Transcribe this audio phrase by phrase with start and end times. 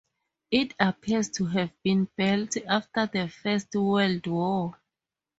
[0.49, 4.75] It appears to have been built after the First World War.